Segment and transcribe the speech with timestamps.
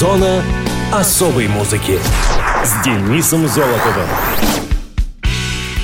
[0.00, 0.42] Зона
[0.90, 1.98] особой музыки
[2.64, 4.08] с Денисом Золотовым.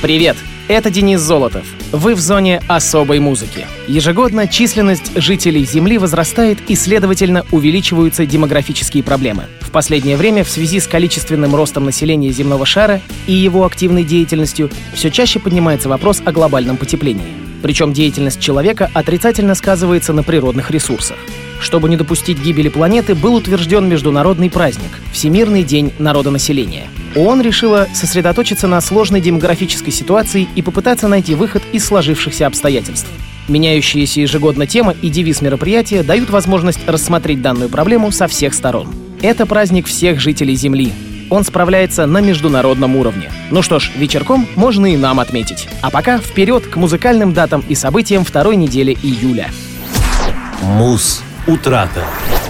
[0.00, 0.38] Привет!
[0.68, 1.66] Это Денис Золотов.
[1.92, 3.66] Вы в зоне особой музыки.
[3.86, 9.44] Ежегодно численность жителей Земли возрастает и, следовательно, увеличиваются демографические проблемы.
[9.60, 14.70] В последнее время в связи с количественным ростом населения земного шара и его активной деятельностью
[14.94, 17.45] все чаще поднимается вопрос о глобальном потеплении.
[17.66, 21.16] Причем деятельность человека отрицательно сказывается на природных ресурсах.
[21.58, 26.84] Чтобы не допустить гибели планеты, был утвержден международный праздник– Всемирный день народонаселения.
[27.16, 33.08] ООН решила сосредоточиться на сложной демографической ситуации и попытаться найти выход из сложившихся обстоятельств.
[33.48, 38.94] Меняющиеся ежегодно тема и девиз мероприятия дают возможность рассмотреть данную проблему со всех сторон.
[39.22, 40.92] Это праздник всех жителей Земли.
[41.30, 43.30] Он справляется на международном уровне.
[43.50, 45.68] Ну что ж, вечерком можно и нам отметить.
[45.82, 49.50] А пока вперед к музыкальным датам и событиям второй недели июля.
[50.62, 52.02] Муз Утрата.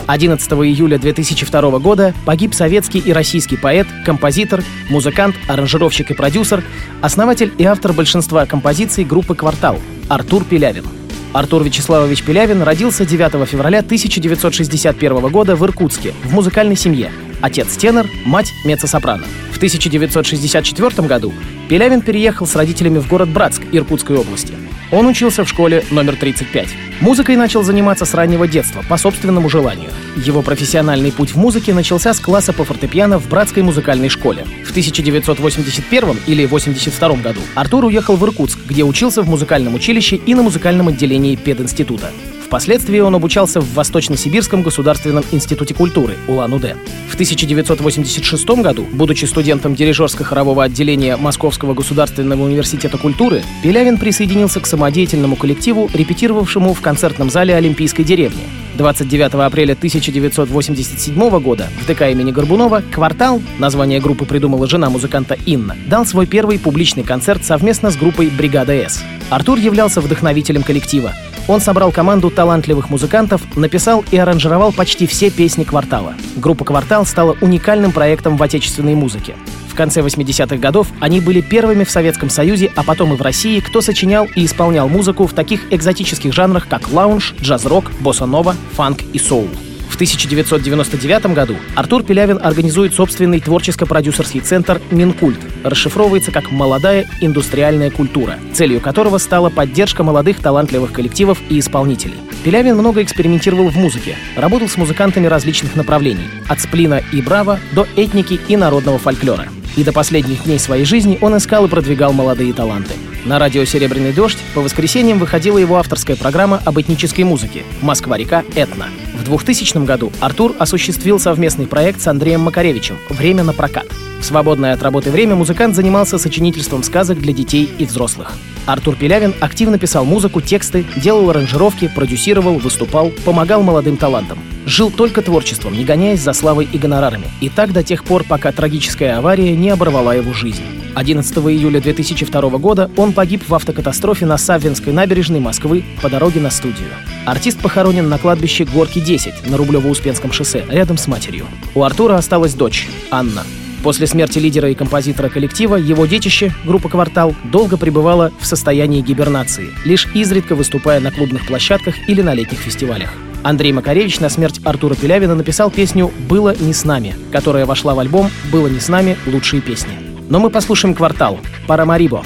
[0.06, 6.62] 11 июля 2002 года погиб советский и российский поэт, композитор, музыкант, аранжировщик и продюсер,
[7.02, 9.78] основатель и автор большинства композиций группы «Квартал»
[10.08, 10.84] Артур Пелявин.
[11.32, 17.10] Артур Вячеславович Пелявин родился 9 февраля 1961 года в Иркутске, в музыкальной семье.
[17.40, 19.26] Отец тенор, мать меццо-сопрано.
[19.52, 21.32] В 1964 году
[21.68, 24.54] Пелявин переехал с родителями в город Братск Иркутской области.
[24.92, 26.68] Он учился в школе номер 35.
[27.00, 29.90] Музыкой начал заниматься с раннего детства, по собственному желанию.
[30.16, 34.46] Его профессиональный путь в музыке начался с класса по фортепиано в Братской музыкальной школе.
[34.64, 40.34] В 1981 или 82 году Артур уехал в Иркутск, где учился в музыкальном училище и
[40.34, 42.12] на музыкальном отделении пединститута.
[42.46, 46.76] Впоследствии он обучался в Восточно-Сибирском государственном институте культуры Улан-Удэ.
[47.08, 55.34] В 1986 году, будучи студентом дирижерско-хорового отделения Московского государственного университета культуры, Пелявин присоединился к самодеятельному
[55.34, 58.44] коллективу, репетировавшему в концертном зале Олимпийской деревни.
[58.76, 65.76] 29 апреля 1987 года в ДК имени Горбунова «Квартал», название группы придумала жена музыканта Инна,
[65.88, 69.02] дал свой первый публичный концерт совместно с группой «Бригада С».
[69.30, 71.12] Артур являлся вдохновителем коллектива.
[71.48, 76.14] Он собрал команду талантливых музыкантов, написал и аранжировал почти все песни «Квартала».
[76.36, 79.36] Группа «Квартал» стала уникальным проектом в отечественной музыке.
[79.68, 83.60] В конце 80-х годов они были первыми в Советском Союзе, а потом и в России,
[83.60, 89.18] кто сочинял и исполнял музыку в таких экзотических жанрах, как лаунж, джаз-рок, босса-нова, фанк и
[89.18, 89.48] соул.
[89.88, 95.38] В 1999 году Артур Пелявин организует собственный творческо-продюсерский центр «Минкульт».
[95.64, 102.18] Расшифровывается как «Молодая индустриальная культура», целью которого стала поддержка молодых талантливых коллективов и исполнителей.
[102.44, 107.86] Пелявин много экспериментировал в музыке, работал с музыкантами различных направлений, от сплина и браво до
[107.96, 109.46] этники и народного фольклора.
[109.76, 112.92] И до последних дней своей жизни он искал и продвигал молодые таланты.
[113.24, 118.86] На радио «Серебряный дождь» по воскресеньям выходила его авторская программа об этнической музыке «Москва-река Этно».
[119.16, 123.86] В 2000 году Артур осуществил совместный проект с Андреем Макаревичем «Время на прокат».
[124.20, 128.32] В свободное от работы время музыкант занимался сочинительством сказок для детей и взрослых.
[128.66, 134.38] Артур Пелявин активно писал музыку, тексты, делал аранжировки, продюсировал, выступал, помогал молодым талантам.
[134.66, 137.28] Жил только творчеством, не гоняясь за славой и гонорарами.
[137.40, 140.64] И так до тех пор, пока трагическая авария не оборвала его жизнь.
[140.94, 146.50] 11 июля 2002 года он погиб в автокатастрофе на Саввинской набережной Москвы по дороге на
[146.50, 146.90] студию.
[147.26, 151.46] Артист похоронен на кладбище Горки 10 на Рублево-Успенском шоссе, рядом с матерью.
[151.74, 153.42] У Артура осталась дочь, Анна.
[153.82, 159.70] После смерти лидера и композитора коллектива его детище, группа «Квартал», долго пребывала в состоянии гибернации,
[159.84, 163.12] лишь изредка выступая на клубных площадках или на летних фестивалях.
[163.42, 167.98] Андрей Макаревич на смерть Артура Пелявина написал песню «Было не с нами», которая вошла в
[167.98, 169.16] альбом «Было не с нами.
[169.26, 169.98] Лучшие песни».
[170.28, 172.22] Но мы послушаем «Квартал» «Парамарибо».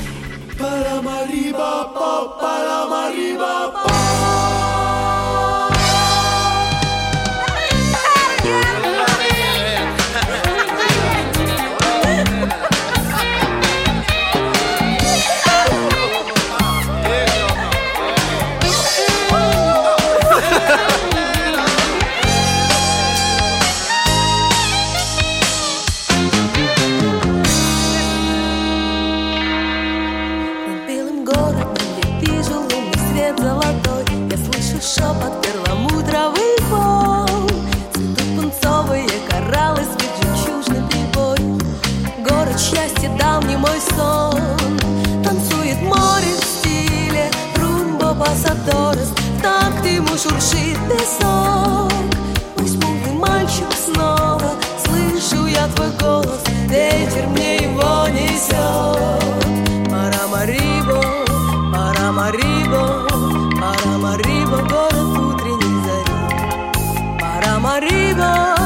[67.62, 68.59] Парамарибо,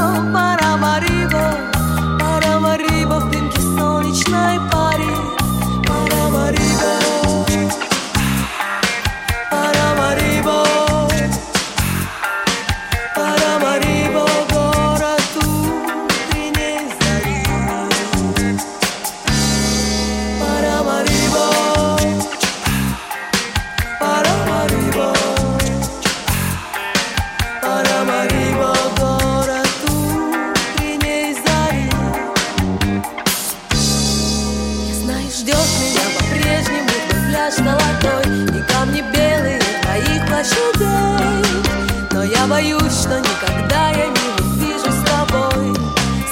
[42.47, 45.75] Боюсь, что никогда я не увижу с тобой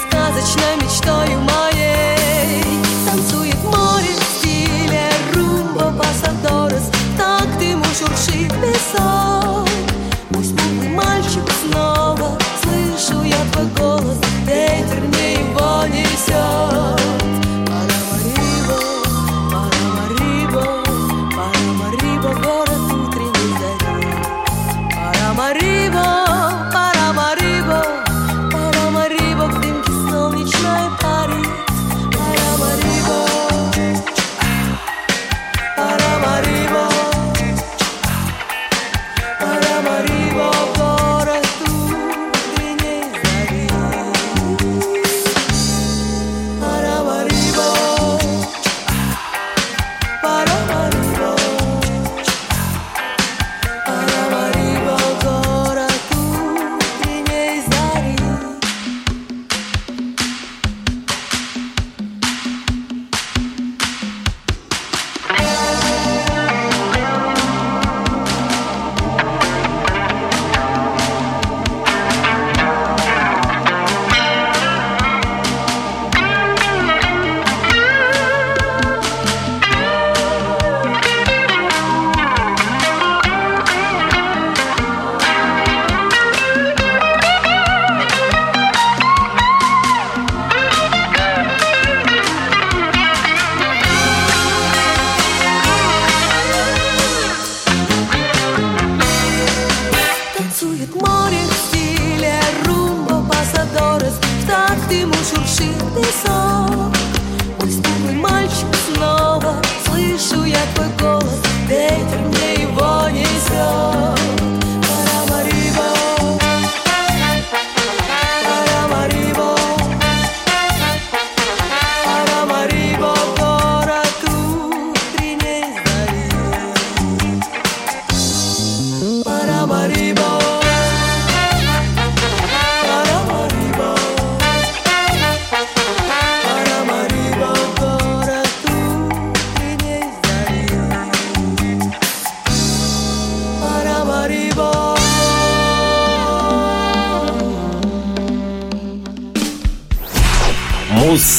[0.06, 2.62] Сказочной мечтою моей.
[3.04, 9.68] Танцует море в стиле румба пасадорес Так ты ему шуршит песок
[10.30, 12.03] Пусть мутный мальчик снова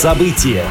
[0.06, 0.64] Муз-события.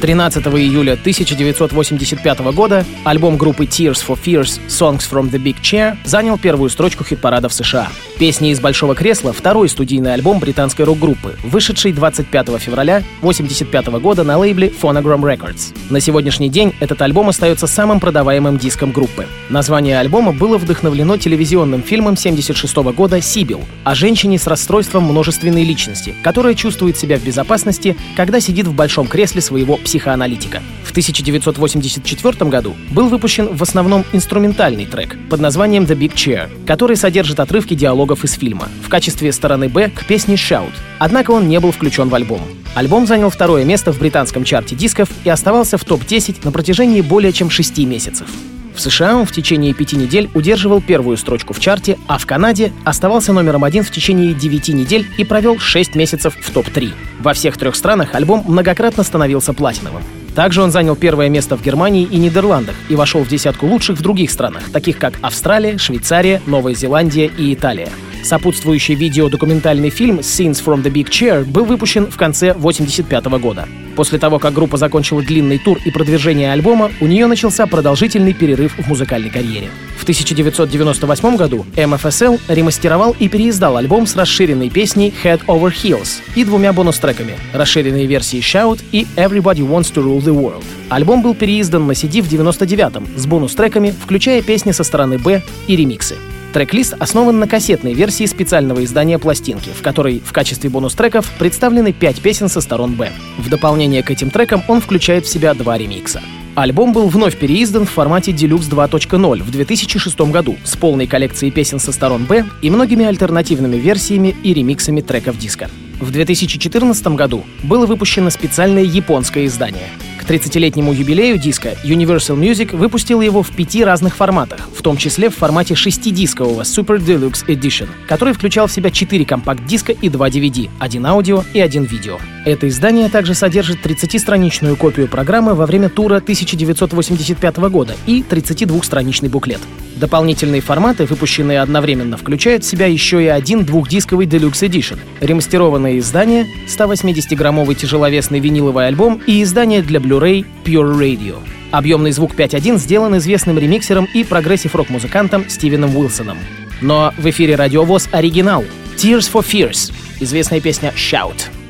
[0.00, 6.36] 13 июля 1985 года альбом группы Tears for Fears Songs from the Big Chair занял
[6.36, 7.88] первую строчку хит-парада в США.
[8.22, 14.38] «Песни из большого кресла»— второй студийный альбом британской рок-группы, вышедший 25 февраля 1985 года на
[14.38, 15.76] лейбле Phonogram Records.
[15.90, 19.26] На сегодняшний день этот альбом остается самым продаваемым диском группы.
[19.48, 26.14] Название альбома было вдохновлено телевизионным фильмом 1976 года «Сибил» о женщине с расстройством множественной личности,
[26.22, 30.62] которая чувствует себя в безопасности, когда сидит в большом кресле своего психоаналитика.
[30.92, 36.96] В 1984 году был выпущен в основном инструментальный трек под названием «The Big Chair», который
[36.96, 40.74] содержит отрывки диалогов из фильма в качестве стороны «Б» к песне «Shout».
[40.98, 42.42] Однако он не был включен в альбом.
[42.74, 47.32] Альбом занял второе место в британском чарте дисков и оставался в топ-10 на протяжении более
[47.32, 48.28] чем шести месяцев.
[48.74, 52.70] В США он в течение пяти недель удерживал первую строчку в чарте, а в Канаде
[52.84, 56.92] оставался номером один в течение девяти недель и провел шесть месяцев в топ-3.
[57.20, 60.02] Во всех трех странах альбом многократно становился платиновым.
[60.34, 64.02] Также он занял первое место в Германии и Нидерландах и вошел в десятку лучших в
[64.02, 67.88] других странах, таких как Австралия, Швейцария, Новая Зеландия и Италия.
[68.22, 73.68] Сопутствующий видео-документальный фильм «Scenes from the Big Chair» был выпущен в конце 1985 года.
[73.96, 78.78] После того, как группа закончила длинный тур и продвижение альбома, у нее начался продолжительный перерыв
[78.78, 79.68] в музыкальной карьере.
[79.98, 86.44] В 1998 году MFSL ремастеровал и переиздал альбом с расширенной песней Head Over Heels и
[86.44, 90.64] двумя бонус-треками— расширенной версией Shout и Everybody Wants to Rule the World.
[90.88, 95.76] Альбом был переиздан на CD в 99-м с бонус-треками, включая песни со стороны «Б» и
[95.76, 96.16] ремиксы.
[96.52, 102.20] Трек-лист основан на кассетной версии специального издания пластинки, в которой в качестве бонус-треков представлены пять
[102.20, 103.10] песен со сторон «Б».
[103.38, 106.20] В дополнение к этим трекам он включает в себя два ремикса.
[106.54, 111.78] Альбом был вновь переиздан в формате Deluxe 2.0 в 2006 году с полной коллекцией песен
[111.78, 115.70] со сторон «Б» и многими альтернативными версиями и ремиксами треков диска.
[116.00, 119.88] В 2014 году было выпущено специальное японское издание.
[120.32, 125.28] К 30-летнему юбилею диска Universal Music выпустила его в пяти разных форматах, в том числе
[125.28, 130.70] в формате шестидискового Super Deluxe Edition, который включал в себя 4 компакт-диска и 2 DVD,
[130.78, 132.16] один аудио и один видео.
[132.46, 139.60] Это издание также содержит 30-страничную копию программы во время тура 1985 года и 32-страничный буклет.
[139.96, 146.46] Дополнительные форматы, выпущенные одновременно, включают в себя еще и один двухдисковый Deluxe Edition, ремастерованное издание,
[146.66, 151.36] 180-граммовый тяжеловесный виниловый альбом и издание для Blu-ray Pure Audio.
[151.72, 156.38] Объемный звук 5.1 сделан известным ремиксером и прогрессив-рок-музыкантом Стивеном Уилсоном.
[156.80, 158.64] Но в эфире радиовоз оригинал
[158.96, 161.61] Tears for Fears, известная песня Shout.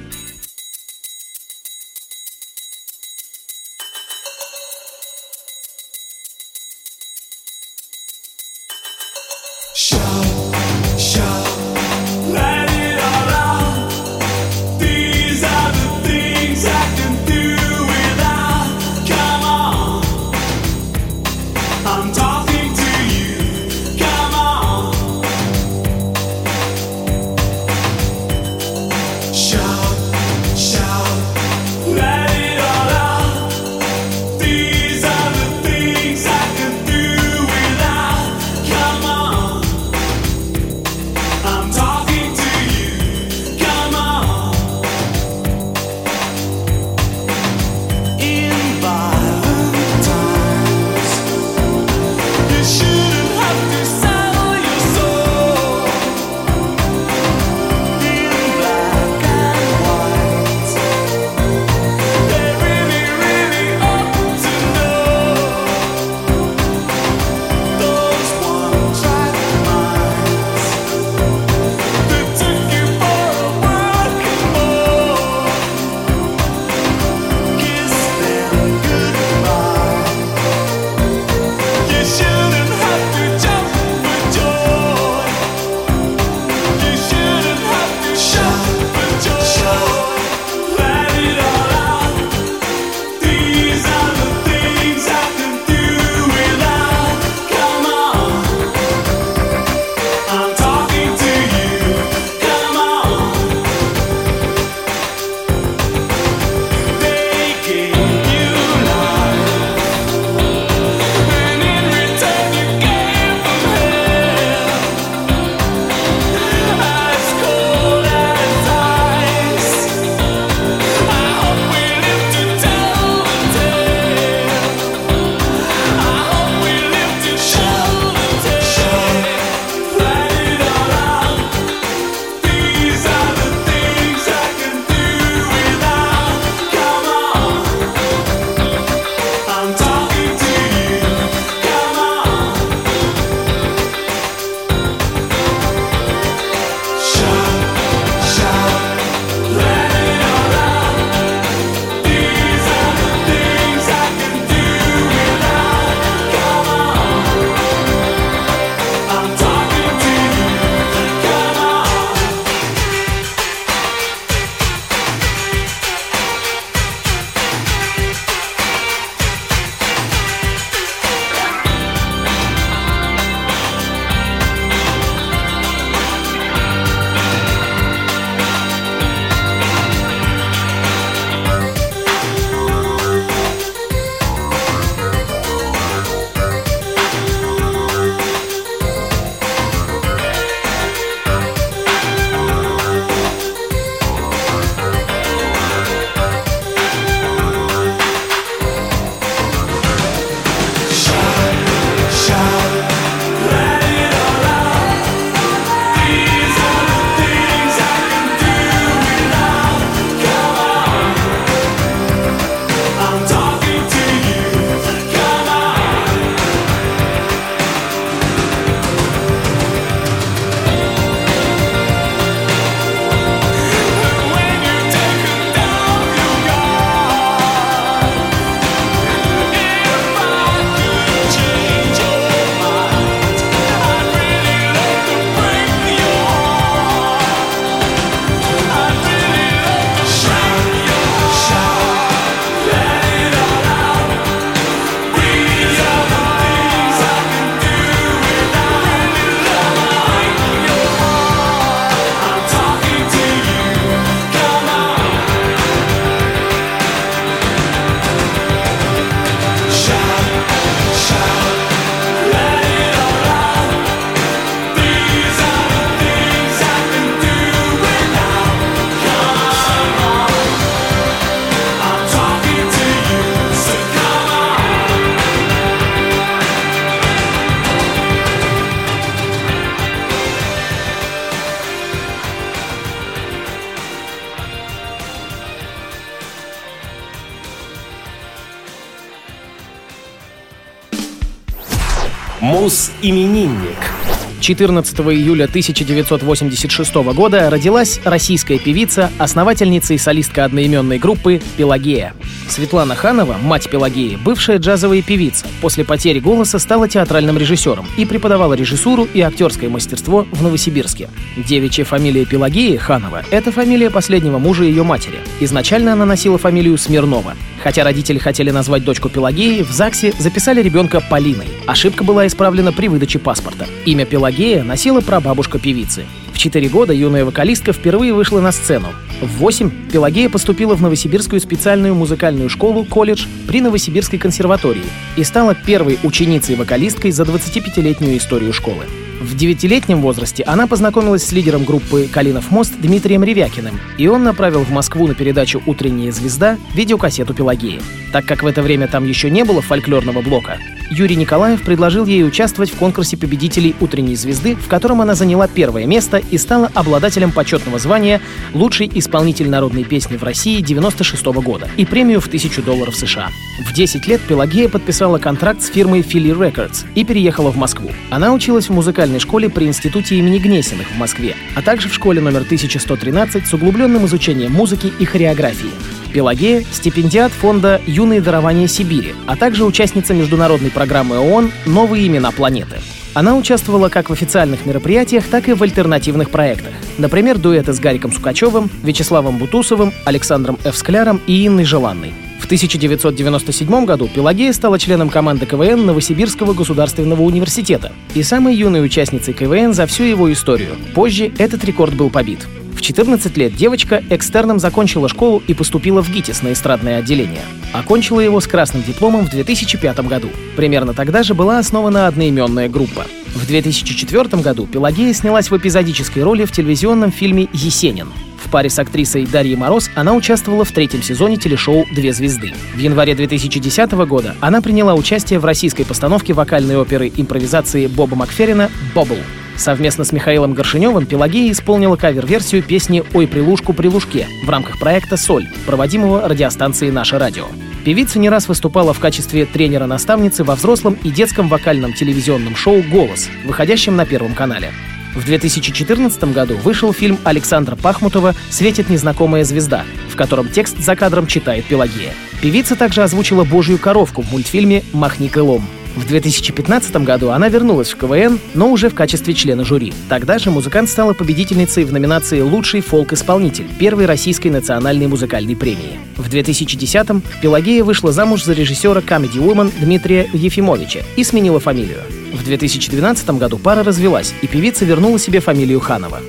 [292.62, 293.90] Мус-именинник.
[294.38, 302.14] 14 июля 1986 года родилась российская певица, основательница и солистка одноименной группы «Пелагея».
[302.48, 308.54] Светлана Ханова, мать Пелагеи, бывшая джазовая певица, после потери голоса стала театральным режиссером и преподавала
[308.54, 311.08] режиссуру и актерское мастерство в Новосибирске.
[311.36, 315.18] Девичья фамилия Пелагеи, Ханова, это фамилия последнего мужа ее матери.
[315.40, 317.34] Изначально она носила фамилию Смирнова.
[317.60, 321.48] Хотя родители хотели назвать дочку Пелагеей, в ЗАГСе записали ребенка Полиной.
[321.66, 323.66] Ошибка была исправлена при выдаче паспорта.
[323.86, 326.04] Имя Пелагея носила прабабушка певицы.
[326.32, 328.88] В 4 года юная вокалистка впервые вышла на сцену.
[329.20, 334.82] В 8 Пелагея поступила в Новосибирскую специальную музыкальную школу «Колледж» при Новосибирской консерватории
[335.16, 338.84] и стала первой ученицей-вокалисткой за 25-летнюю историю школы.
[339.20, 344.64] В девятилетнем возрасте она познакомилась с лидером группы «Калинов мост» Дмитрием Ревякиным, и он направил
[344.64, 347.80] в Москву на передачу «Утренняя звезда» видеокассету Пелагеи.
[348.12, 350.58] Так как в это время там еще не было фольклорного блока,
[350.94, 355.86] Юрий Николаев предложил ей участвовать в конкурсе победителей «Утренней звезды», в котором она заняла первое
[355.86, 358.20] место и стала обладателем почетного звания
[358.52, 363.30] «Лучший исполнитель народной песни в России 96 года» и премию в 1000 долларов США.
[363.66, 367.90] В 10 лет Пелагея подписала контракт с фирмой Philly Records и переехала в Москву.
[368.10, 372.20] Она училась в музыкальной школе при Институте имени Гнесиных в Москве, а также в школе
[372.20, 375.70] номер 1113 с углубленным изучением музыки и хореографии.
[376.12, 382.76] Пелагея– стипендиат фонда «Юные дарования Сибири», а также участница международной программы ООН «Новые имена планеты».
[383.14, 386.72] Она участвовала как в официальных мероприятиях, так и в альтернативных проектах.
[386.96, 392.14] Например, дуэты с Гариком Сукачевым, Вячеславом Бутусовым, Александром Эвскляром и Инной Желанной.
[392.40, 399.32] В 1997 году Пелагея стала членом команды КВН Новосибирского государственного университета и самой юной участницей
[399.32, 400.76] КВН за всю его историю.
[400.94, 402.40] Позже этот рекорд был побит.
[402.82, 407.42] В 14 лет девочка экстерном закончила школу и поступила в ГИТИС на эстрадное отделение.
[407.72, 410.28] Окончила его с красным дипломом в 2005 году.
[410.56, 413.06] Примерно тогда же была основана одноименная группа.
[413.36, 418.08] В 2004 году Пелагея снялась в эпизодической роли в телевизионном фильме «Есенин».
[418.44, 422.52] В паре с актрисой Дарьей Мороз она участвовала в третьем сезоне телешоу «Две звезды».
[422.74, 428.72] В январе 2010 года она приняла участие в российской постановке вокальной оперы импровизации Боба Макферрина
[428.92, 429.18] «Бобл».
[429.56, 435.48] Совместно с Михаилом Горшиневым Пелагея исполнила кавер-версию песни «Ой, прилушку, прилушке» в рамках проекта «Соль»,
[435.66, 437.46] проводимого радиостанцией «Наше радио».
[437.84, 443.28] Певица не раз выступала в качестве тренера-наставницы во взрослом и детском вокальном телевизионном шоу «Голос»,
[443.44, 444.70] выходящем на Первом канале.
[445.14, 451.26] В 2014 году вышел фильм Александра Пахмутова «Светит незнакомая звезда», в котором текст за кадром
[451.26, 452.14] читает Пелагея.
[452.40, 455.66] Певица также озвучила «Божью коровку» в мультфильме «Махни крылом».
[455.94, 459.92] В 2015 году она вернулась в КВН, но уже в качестве члена жюри.
[460.08, 465.98] Тогда же музыкант стала победительницей в номинации «Лучший фолк-исполнитель» первой российской национальной музыкальной премии.
[466.16, 472.00] В 2010-м Пелагея вышла замуж за режиссера Comedy Woman Дмитрия Ефимовича и сменила фамилию.
[472.32, 476.20] В 2012 году пара развелась, и певица вернула себе фамилию Ханова.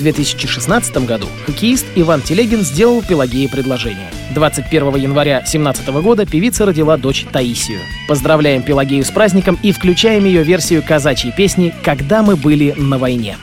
[0.00, 4.10] В 2016 году хоккеист Иван Телегин сделал Пелагее предложение.
[4.34, 7.80] 21 января 2017 года певица родила дочь Таисию.
[8.08, 13.36] Поздравляем Пелагею с праздником и включаем ее версию казачьей песни «Когда мы были на войне».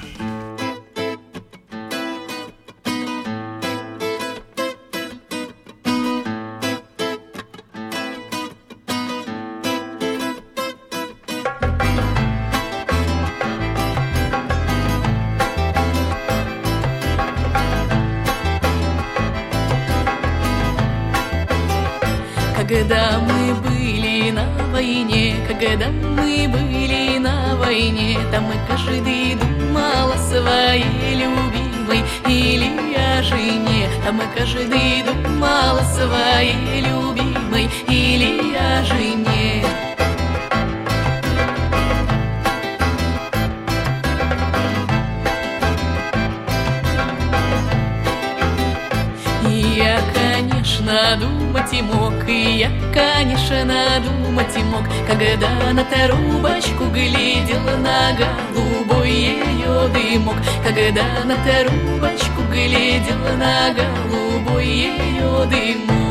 [22.87, 30.17] Когда мы были на войне, когда мы были на войне, Там мы каждый думал о
[30.17, 33.89] своей любимой или о жене.
[34.05, 39.86] Там мы каждый думал о своей любимой или о жене.
[51.07, 58.13] Конечно, думать и мог, и я, конечно, думать и мог, когда на трубочку глядел на
[58.13, 66.06] голубой ее дымок, когда на трубочку глядел на голубой ее дымок.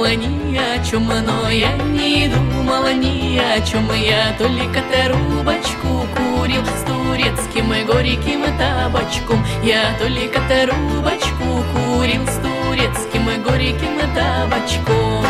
[0.00, 3.86] думала ни о чем, но я не думала ни о чем.
[3.92, 9.44] Я только трубочку курил с турецким и горьким табачком.
[9.62, 15.26] Я только трубочку курил с турецким и горьким табачком.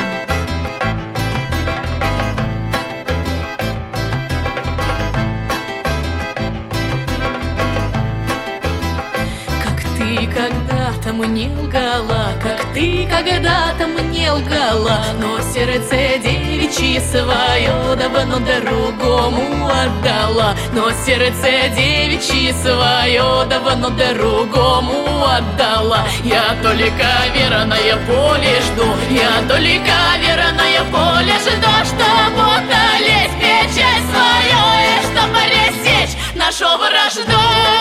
[9.64, 12.19] Как ты когда-то мне лгала,
[15.18, 20.54] но сердце девичье свое давно другому отдала.
[20.72, 26.06] Но сердце девичье свое давно другому отдала.
[26.22, 35.02] Я только верное поле жду Я только верное поле жду Чтоб утолить печаль свою И
[35.06, 37.79] чтоб пресечь нашу вражду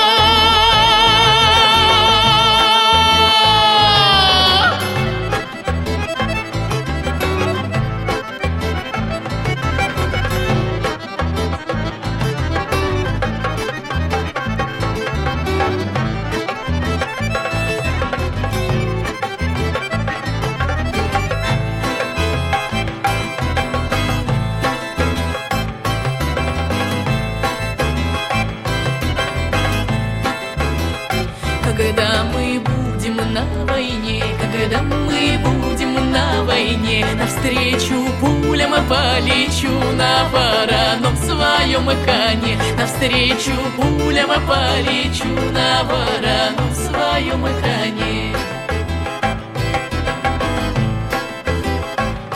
[42.99, 48.35] Навстречу пулям полечу на вороном своем коне.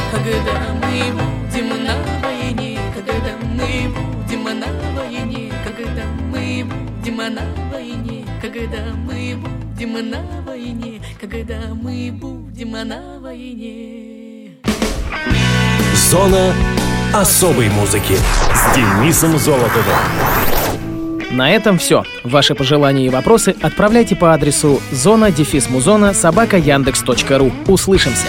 [0.10, 8.26] Когда мы будем на войне, когда мы будем на войне, когда мы будем на войне,
[8.42, 14.52] когда мы будем на войне, когда мы будем на войне.
[16.10, 16.54] Зона
[17.14, 18.16] особой музыки
[18.56, 20.53] с Денисом Золотовым.
[21.34, 22.04] На этом все.
[22.24, 27.52] Ваши пожелания и вопросы отправляйте по адресу зона дефис музона собака яндекс.ру.
[27.68, 28.28] Услышимся!